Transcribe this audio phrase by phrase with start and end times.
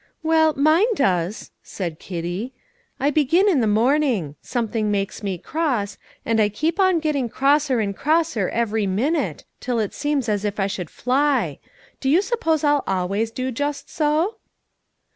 [0.23, 2.53] "Well, mine does," said Kitty.
[2.99, 7.79] "I begin in the morning; something makes me cross, and I keep on getting crosser
[7.79, 11.59] and crosser every minute, till it seems as if I should fly.
[11.99, 14.37] Do you suppose I'll always do just so?"